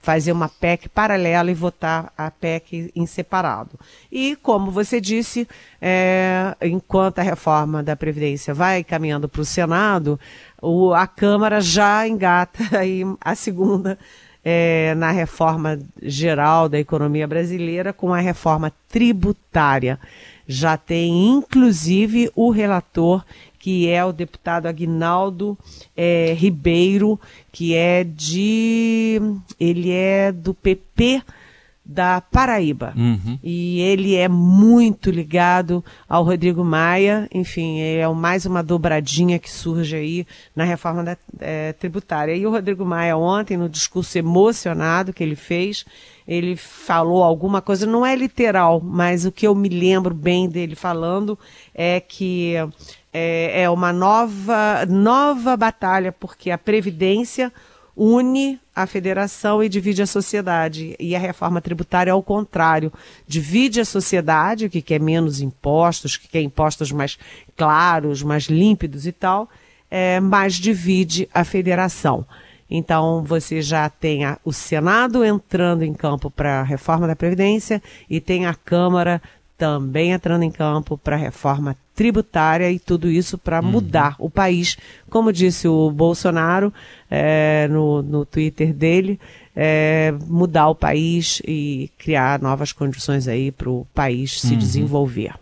fazer 0.00 0.32
uma 0.32 0.48
PEC 0.48 0.88
paralela 0.88 1.50
e 1.50 1.54
votar 1.54 2.12
a 2.16 2.30
PEC 2.30 2.90
em 2.96 3.06
separado. 3.06 3.78
E, 4.10 4.36
como 4.36 4.70
você 4.70 5.00
disse, 5.00 5.46
é, 5.80 6.56
enquanto 6.62 7.18
a 7.18 7.22
reforma 7.22 7.82
da 7.82 7.94
Previdência 7.94 8.54
vai 8.54 8.82
caminhando 8.82 9.28
para 9.28 9.42
o 9.42 9.44
Senado, 9.44 10.18
a 10.96 11.06
Câmara 11.06 11.60
já 11.60 12.06
engata 12.08 12.58
aí 12.78 13.02
a 13.20 13.34
segunda 13.34 13.98
é, 14.44 14.94
na 14.96 15.10
reforma 15.10 15.78
geral 16.02 16.68
da 16.68 16.78
economia 16.78 17.26
brasileira 17.26 17.92
com 17.92 18.12
a 18.12 18.20
reforma 18.20 18.72
tributária. 18.88 19.98
Já 20.46 20.76
tem, 20.76 21.28
inclusive, 21.28 22.30
o 22.34 22.50
relator 22.50 23.24
que 23.60 23.88
é 23.88 24.02
o 24.02 24.12
deputado 24.12 24.66
Agnaldo 24.66 25.56
é, 25.94 26.34
Ribeiro, 26.36 27.20
que 27.52 27.76
é 27.76 28.02
de. 28.02 29.20
ele 29.60 29.92
é 29.92 30.32
do 30.32 30.54
PP 30.54 31.22
da 31.84 32.20
Paraíba. 32.20 32.94
Uhum. 32.96 33.38
E 33.42 33.80
ele 33.80 34.14
é 34.14 34.28
muito 34.28 35.10
ligado 35.10 35.84
ao 36.08 36.22
Rodrigo 36.22 36.64
Maia, 36.64 37.28
enfim, 37.34 37.80
é 37.80 38.08
mais 38.08 38.46
uma 38.46 38.62
dobradinha 38.62 39.40
que 39.40 39.50
surge 39.50 39.96
aí 39.96 40.26
na 40.54 40.62
reforma 40.62 41.02
da, 41.02 41.16
é, 41.40 41.72
tributária. 41.72 42.34
E 42.34 42.46
o 42.46 42.50
Rodrigo 42.50 42.84
Maia, 42.84 43.16
ontem, 43.16 43.56
no 43.56 43.68
discurso 43.68 44.16
emocionado 44.16 45.12
que 45.12 45.22
ele 45.22 45.34
fez, 45.34 45.84
ele 46.28 46.54
falou 46.54 47.24
alguma 47.24 47.60
coisa, 47.60 47.86
não 47.86 48.06
é 48.06 48.14
literal, 48.14 48.80
mas 48.80 49.24
o 49.24 49.32
que 49.32 49.44
eu 49.44 49.54
me 49.54 49.68
lembro 49.68 50.14
bem 50.14 50.48
dele 50.48 50.76
falando 50.76 51.36
é 51.74 51.98
que 51.98 52.54
é, 53.12 53.62
é 53.62 53.70
uma 53.70 53.92
nova, 53.92 54.86
nova 54.86 55.56
batalha, 55.56 56.12
porque 56.12 56.50
a 56.50 56.58
Previdência 56.58 57.52
une 57.96 58.58
a 58.74 58.86
federação 58.86 59.62
e 59.62 59.68
divide 59.68 60.00
a 60.00 60.06
sociedade. 60.06 60.96
E 60.98 61.14
a 61.14 61.18
reforma 61.18 61.60
tributária, 61.60 62.12
ao 62.12 62.22
contrário, 62.22 62.92
divide 63.26 63.80
a 63.80 63.84
sociedade, 63.84 64.70
que 64.70 64.80
quer 64.80 64.98
menos 64.98 65.40
impostos, 65.40 66.16
que 66.16 66.28
quer 66.28 66.40
impostos 66.40 66.90
mais 66.90 67.18
claros, 67.56 68.22
mais 68.22 68.44
límpidos 68.44 69.06
e 69.06 69.12
tal, 69.12 69.50
é, 69.90 70.18
mas 70.18 70.54
divide 70.54 71.28
a 71.34 71.44
federação. 71.44 72.24
Então, 72.70 73.24
você 73.24 73.60
já 73.60 73.90
tem 73.90 74.24
a, 74.24 74.38
o 74.44 74.52
Senado 74.52 75.24
entrando 75.24 75.82
em 75.82 75.92
campo 75.92 76.30
para 76.30 76.60
a 76.60 76.62
reforma 76.62 77.06
da 77.06 77.16
Previdência 77.16 77.82
e 78.08 78.20
tem 78.20 78.46
a 78.46 78.54
Câmara 78.54 79.20
também 79.60 80.12
entrando 80.12 80.42
em 80.42 80.50
campo 80.50 80.96
para 80.96 81.16
a 81.16 81.18
reforma 81.18 81.76
tributária 81.94 82.72
e 82.72 82.78
tudo 82.78 83.10
isso 83.10 83.36
para 83.36 83.60
uhum. 83.60 83.72
mudar 83.72 84.16
o 84.18 84.30
país. 84.30 84.78
Como 85.10 85.30
disse 85.30 85.68
o 85.68 85.90
Bolsonaro 85.90 86.72
é, 87.10 87.68
no, 87.68 88.00
no 88.00 88.24
Twitter 88.24 88.72
dele, 88.72 89.20
é, 89.54 90.14
mudar 90.26 90.70
o 90.70 90.74
país 90.74 91.42
e 91.46 91.90
criar 91.98 92.40
novas 92.40 92.72
condições 92.72 93.28
aí 93.28 93.52
para 93.52 93.68
o 93.68 93.86
país 93.92 94.40
se 94.40 94.54
uhum. 94.54 94.58
desenvolver. 94.58 95.34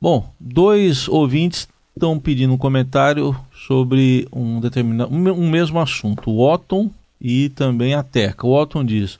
Bom, 0.00 0.32
dois 0.38 1.08
ouvintes 1.08 1.68
estão 1.92 2.20
pedindo 2.20 2.54
um 2.54 2.58
comentário 2.58 3.36
sobre 3.66 4.28
um 4.32 4.60
determinado 4.60 5.12
um, 5.12 5.50
mesmo 5.50 5.80
assunto, 5.80 6.30
o 6.30 6.40
Otton 6.40 6.88
e 7.20 7.48
também 7.48 7.94
a 7.94 8.04
Teca. 8.04 8.46
O 8.46 8.54
Otton 8.54 8.84
diz: 8.84 9.18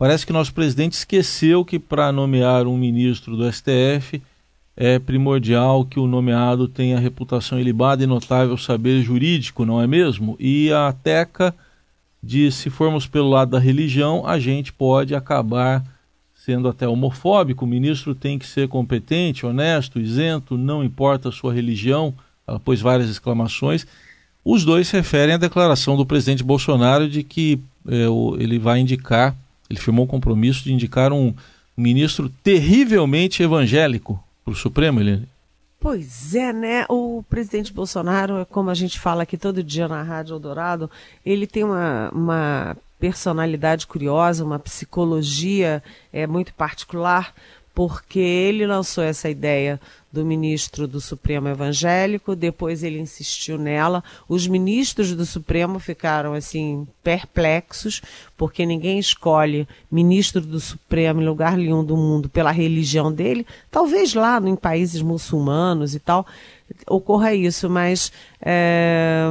Parece 0.00 0.24
que 0.24 0.32
nosso 0.32 0.54
presidente 0.54 0.94
esqueceu 0.94 1.62
que 1.62 1.78
para 1.78 2.10
nomear 2.10 2.66
um 2.66 2.74
ministro 2.74 3.36
do 3.36 3.52
STF 3.52 4.22
é 4.74 4.98
primordial 4.98 5.84
que 5.84 6.00
o 6.00 6.06
nomeado 6.06 6.66
tenha 6.66 6.98
reputação 6.98 7.60
ilibada 7.60 8.02
e 8.02 8.06
notável 8.06 8.56
saber 8.56 9.02
jurídico, 9.02 9.66
não 9.66 9.78
é 9.78 9.86
mesmo? 9.86 10.38
E 10.40 10.72
a 10.72 10.90
Teca 10.90 11.54
diz: 12.22 12.54
se 12.54 12.70
formos 12.70 13.06
pelo 13.06 13.28
lado 13.28 13.50
da 13.50 13.58
religião, 13.58 14.26
a 14.26 14.38
gente 14.38 14.72
pode 14.72 15.14
acabar 15.14 15.84
sendo 16.34 16.66
até 16.66 16.88
homofóbico. 16.88 17.66
O 17.66 17.68
ministro 17.68 18.14
tem 18.14 18.38
que 18.38 18.46
ser 18.46 18.68
competente, 18.68 19.44
honesto, 19.44 20.00
isento, 20.00 20.56
não 20.56 20.82
importa 20.82 21.28
a 21.28 21.32
sua 21.32 21.52
religião. 21.52 22.14
Ela 22.46 22.58
pôs 22.58 22.80
várias 22.80 23.10
exclamações. 23.10 23.86
Os 24.42 24.64
dois 24.64 24.88
se 24.88 24.96
referem 24.96 25.34
à 25.34 25.36
declaração 25.36 25.94
do 25.94 26.06
presidente 26.06 26.42
Bolsonaro 26.42 27.06
de 27.06 27.22
que 27.22 27.60
é, 27.86 28.06
ele 28.42 28.58
vai 28.58 28.80
indicar, 28.80 29.36
ele 29.70 29.78
firmou 29.78 30.04
um 30.04 30.08
compromisso 30.08 30.64
de 30.64 30.72
indicar 30.72 31.12
um 31.12 31.32
ministro 31.76 32.28
terrivelmente 32.42 33.42
evangélico 33.42 34.22
para 34.44 34.52
o 34.52 34.56
Supremo, 34.56 35.00
Eliane. 35.00 35.28
Pois 35.78 36.34
é, 36.34 36.52
né? 36.52 36.84
O 36.90 37.24
presidente 37.28 37.72
Bolsonaro, 37.72 38.46
como 38.50 38.68
a 38.68 38.74
gente 38.74 39.00
fala 39.00 39.22
aqui 39.22 39.38
todo 39.38 39.64
dia 39.64 39.88
na 39.88 40.02
Rádio 40.02 40.34
Eldorado, 40.34 40.90
ele 41.24 41.46
tem 41.46 41.64
uma, 41.64 42.10
uma 42.10 42.76
personalidade 42.98 43.86
curiosa, 43.86 44.44
uma 44.44 44.58
psicologia 44.58 45.82
é, 46.12 46.26
muito 46.26 46.52
particular, 46.52 47.34
porque 47.74 48.18
ele 48.18 48.66
lançou 48.66 49.04
essa 49.04 49.28
ideia 49.28 49.80
do 50.12 50.24
ministro 50.24 50.88
do 50.88 51.00
Supremo 51.00 51.48
evangélico, 51.48 52.34
depois 52.34 52.82
ele 52.82 52.98
insistiu 52.98 53.56
nela. 53.56 54.02
Os 54.28 54.46
ministros 54.46 55.14
do 55.14 55.24
Supremo 55.24 55.78
ficaram 55.78 56.34
assim 56.34 56.86
perplexos, 57.02 58.02
porque 58.36 58.66
ninguém 58.66 58.98
escolhe 58.98 59.68
ministro 59.90 60.40
do 60.40 60.58
Supremo 60.58 61.22
em 61.22 61.26
lugar 61.26 61.56
nenhum 61.56 61.84
do 61.84 61.96
mundo 61.96 62.28
pela 62.28 62.50
religião 62.50 63.12
dele. 63.12 63.46
Talvez 63.70 64.14
lá 64.14 64.40
em 64.44 64.56
países 64.56 65.00
muçulmanos 65.00 65.94
e 65.94 66.00
tal 66.00 66.26
ocorra 66.88 67.34
isso, 67.34 67.68
mas 67.68 68.12
é, 68.40 69.28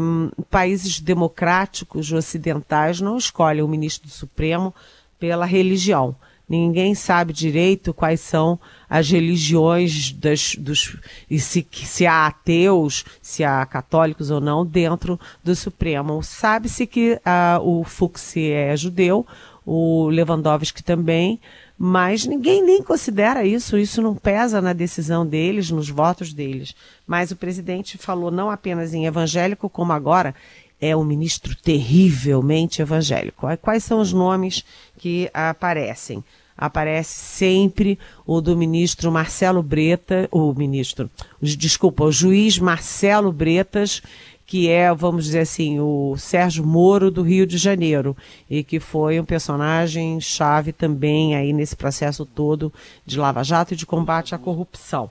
países 0.50 1.00
democráticos 1.00 2.12
ocidentais 2.12 3.00
não 3.02 3.18
escolhem 3.18 3.64
o 3.64 3.68
ministro 3.68 4.08
do 4.08 4.14
Supremo 4.14 4.74
pela 5.20 5.46
religião. 5.46 6.16
Ninguém 6.50 6.96
sabe 6.96 7.32
direito 7.32 7.94
quais 7.94 8.22
são 8.22 8.60
as 8.90 9.08
religiões 9.08 10.12
das, 10.12 10.56
dos, 10.56 10.98
e 11.30 11.40
se, 11.40 11.66
se 11.72 12.08
há 12.08 12.26
ateus, 12.26 13.06
se 13.22 13.44
há 13.44 13.64
católicos 13.68 14.32
ou 14.32 14.42
não 14.42 14.66
dentro 14.66 15.20
do 15.44 15.56
Supremo. 15.56 16.24
Sabe-se 16.24 16.88
que 16.88 17.14
uh, 17.14 17.62
o 17.62 17.84
Fux 17.84 18.36
é 18.36 18.76
judeu, 18.76 19.28
o 19.64 20.10
Lewandowski 20.10 20.84
também, 20.84 21.40
mas 21.78 22.26
ninguém 22.26 22.64
nem 22.64 22.82
considera 22.82 23.46
isso, 23.46 23.78
isso 23.78 24.02
não 24.02 24.16
pesa 24.16 24.60
na 24.60 24.74
decisão 24.74 25.24
deles, 25.26 25.70
nos 25.70 25.88
votos 25.88 26.34
deles. 26.34 26.76
Mas 27.06 27.30
o 27.30 27.36
presidente 27.36 27.96
falou 27.96 28.32
não 28.32 28.50
apenas 28.50 28.94
em 28.94 29.06
evangélico, 29.06 29.70
como 29.70 29.94
agora 29.94 30.34
é 30.82 30.96
um 30.96 31.04
ministro 31.04 31.56
terrivelmente 31.56 32.82
evangélico. 32.82 33.48
Quais 33.62 33.84
são 33.84 34.00
os 34.00 34.14
nomes 34.14 34.64
que 34.98 35.30
aparecem? 35.34 36.24
Aparece 36.58 37.18
sempre 37.18 37.98
o 38.26 38.42
do 38.42 38.56
ministro 38.56 39.12
Marcelo 39.12 39.64
Breta, 39.64 40.28
o 40.30 40.54
ministro, 40.54 41.10
desculpa, 41.42 42.04
o 42.04 42.12
juiz 42.12 42.60
Marcelo 42.60 43.32
Bretas, 43.32 44.02
que 44.46 44.68
é, 44.68 44.94
vamos 44.94 45.26
dizer 45.26 45.40
assim, 45.40 45.80
o 45.80 46.18
Sérgio 46.18 46.66
Moro 46.66 47.12
do 47.12 47.22
Rio 47.22 47.46
de 47.46 47.58
Janeiro, 47.58 48.18
e 48.50 48.64
que 48.64 48.80
foi 48.80 49.20
um 49.20 49.26
personagem 49.26 50.20
chave 50.20 50.74
também 50.74 51.36
aí 51.36 51.54
nesse 51.54 51.76
processo 51.76 52.26
todo 52.26 52.74
de 53.06 53.18
Lava 53.18 53.44
Jato 53.44 53.74
e 53.74 53.78
de 53.78 53.86
combate 53.86 54.36
à 54.36 54.38
corrupção. 54.38 55.10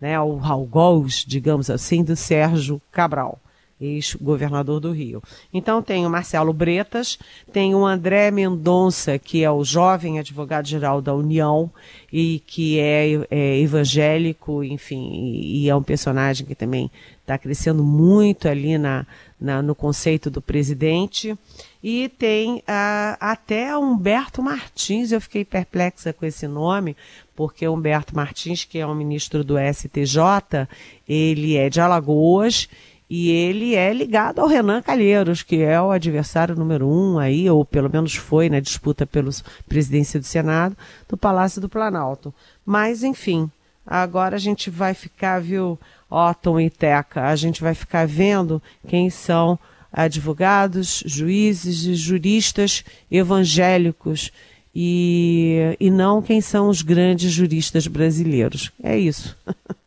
Né, 0.00 0.20
o 0.20 0.38
algoz, 0.44 1.24
digamos 1.26 1.70
assim, 1.70 2.04
do 2.04 2.14
Sérgio 2.14 2.82
Cabral 2.92 3.40
ex-governador 3.80 4.80
do 4.80 4.92
Rio. 4.92 5.22
Então 5.52 5.82
tem 5.82 6.06
o 6.06 6.10
Marcelo 6.10 6.52
Bretas, 6.52 7.18
tem 7.52 7.74
o 7.74 7.84
André 7.84 8.30
Mendonça, 8.30 9.18
que 9.18 9.42
é 9.42 9.50
o 9.50 9.64
jovem 9.64 10.18
advogado-geral 10.18 11.02
da 11.02 11.14
União 11.14 11.70
e 12.12 12.42
que 12.46 12.78
é, 12.78 13.26
é 13.30 13.60
evangélico, 13.60 14.62
enfim, 14.62 15.10
e, 15.12 15.64
e, 15.64 15.68
é 15.68 15.74
um 15.74 15.82
personagem 15.82 16.46
que 16.46 16.54
também 16.54 16.90
está 17.20 17.36
crescendo 17.38 17.82
muito 17.82 18.46
ali 18.48 18.78
na, 18.78 19.06
na, 19.40 19.62
no 19.62 19.74
conceito 19.74 20.30
do 20.30 20.40
presidente. 20.40 21.36
E 21.82 22.08
tem 22.08 22.58
uh, 22.58 23.16
até 23.18 23.76
Humberto 23.76 24.42
Martins, 24.42 25.10
eu 25.10 25.20
fiquei 25.20 25.44
perplexa 25.44 26.12
com 26.12 26.24
esse 26.24 26.46
nome, 26.46 26.96
porque 27.34 27.66
Humberto 27.66 28.14
Martins, 28.14 28.64
que 28.64 28.78
é 28.78 28.86
um 28.86 28.94
ministro 28.94 29.42
do 29.42 29.56
STJ, 29.58 30.68
ele 31.08 31.56
é 31.56 31.68
de 31.68 31.80
Alagoas 31.80 32.68
e 33.08 33.30
ele 33.30 33.74
é 33.74 33.92
ligado 33.92 34.40
ao 34.40 34.48
Renan 34.48 34.80
Calheiros, 34.80 35.42
que 35.42 35.62
é 35.62 35.80
o 35.80 35.90
adversário 35.90 36.56
número 36.56 36.88
um 36.88 37.18
aí, 37.18 37.48
ou 37.48 37.64
pelo 37.64 37.90
menos 37.90 38.14
foi 38.14 38.48
na 38.48 38.60
disputa 38.60 39.06
pela 39.06 39.30
presidência 39.68 40.18
do 40.18 40.26
Senado, 40.26 40.76
do 41.08 41.16
Palácio 41.16 41.60
do 41.60 41.68
Planalto. 41.68 42.32
Mas, 42.64 43.02
enfim, 43.02 43.50
agora 43.86 44.36
a 44.36 44.38
gente 44.38 44.70
vai 44.70 44.94
ficar, 44.94 45.40
viu, 45.40 45.78
Otton 46.10 46.60
e 46.60 46.70
Teca, 46.70 47.24
a 47.28 47.36
gente 47.36 47.60
vai 47.60 47.74
ficar 47.74 48.06
vendo 48.06 48.62
quem 48.88 49.10
são 49.10 49.58
advogados, 49.92 51.02
juízes 51.06 51.84
e 51.84 51.94
juristas 51.94 52.84
evangélicos 53.10 54.32
e, 54.74 55.76
e 55.78 55.90
não 55.90 56.20
quem 56.20 56.40
são 56.40 56.68
os 56.68 56.82
grandes 56.82 57.30
juristas 57.30 57.86
brasileiros. 57.86 58.72
É 58.82 58.98
isso. 58.98 59.36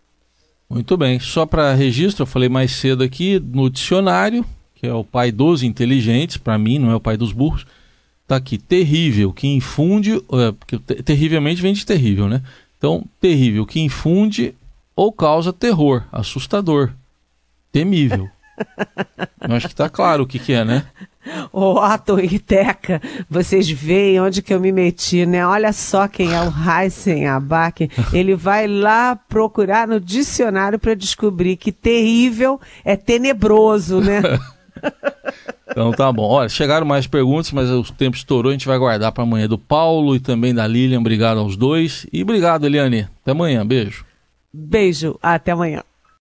Muito 0.69 0.97
bem. 0.97 1.19
Só 1.19 1.45
para 1.45 1.73
registro, 1.73 2.23
eu 2.23 2.27
falei 2.27 2.49
mais 2.49 2.71
cedo 2.71 3.03
aqui 3.03 3.39
no 3.39 3.69
dicionário, 3.69 4.45
que 4.75 4.85
é 4.85 4.93
o 4.93 5.03
pai 5.03 5.31
dos 5.31 5.63
inteligentes, 5.63 6.37
para 6.37 6.57
mim, 6.57 6.77
não 6.77 6.91
é 6.91 6.95
o 6.95 6.99
pai 6.99 7.17
dos 7.17 7.31
burros. 7.31 7.65
Tá 8.27 8.35
aqui, 8.35 8.57
terrível, 8.57 9.31
que 9.31 9.47
infunde. 9.47 10.15
É, 10.15 10.51
porque 10.51 10.77
terrivelmente 11.01 11.61
vem 11.61 11.73
de 11.73 11.85
terrível, 11.85 12.27
né? 12.27 12.41
Então, 12.77 13.05
terrível, 13.19 13.65
que 13.65 13.79
infunde 13.79 14.53
ou 14.95 15.11
causa 15.11 15.53
terror, 15.53 16.03
assustador, 16.11 16.91
temível. 17.71 18.29
eu 19.47 19.55
acho 19.55 19.69
que 19.69 19.75
tá 19.75 19.89
claro 19.89 20.23
o 20.23 20.27
que, 20.27 20.39
que 20.39 20.53
é, 20.53 20.65
né? 20.65 20.85
Ô, 21.51 21.79
Otto 21.79 22.19
e 22.19 22.39
Teca, 22.39 23.01
vocês 23.29 23.69
veem 23.69 24.19
onde 24.19 24.41
que 24.41 24.53
eu 24.53 24.59
me 24.59 24.71
meti, 24.71 25.25
né? 25.25 25.45
Olha 25.45 25.73
só 25.73 26.07
quem 26.07 26.33
é 26.33 26.41
o 26.41 26.51
Heisen 26.51 27.27
Abac. 27.27 27.89
Ele 28.13 28.35
vai 28.35 28.67
lá 28.67 29.15
procurar 29.15 29.87
no 29.87 29.99
dicionário 29.99 30.79
para 30.79 30.93
descobrir 30.93 31.57
que 31.57 31.71
terrível 31.71 32.59
é 32.83 32.95
tenebroso, 32.95 33.99
né? 33.99 34.21
então 35.69 35.91
tá 35.91 36.11
bom. 36.11 36.27
Olha, 36.27 36.49
chegaram 36.49 36.85
mais 36.85 37.07
perguntas, 37.07 37.51
mas 37.51 37.69
o 37.69 37.83
tempo 37.93 38.15
estourou. 38.15 38.49
A 38.49 38.53
gente 38.53 38.67
vai 38.67 38.77
guardar 38.77 39.11
para 39.11 39.23
amanhã 39.23 39.47
do 39.47 39.57
Paulo 39.57 40.15
e 40.15 40.19
também 40.19 40.53
da 40.53 40.67
Lilian. 40.67 40.99
Obrigado 40.99 41.39
aos 41.39 41.55
dois. 41.55 42.05
E 42.11 42.23
obrigado, 42.23 42.65
Eliane. 42.65 43.07
Até 43.21 43.31
amanhã. 43.31 43.65
Beijo. 43.65 44.05
Beijo. 44.53 45.17
Até 45.21 45.51
amanhã. 45.51 45.83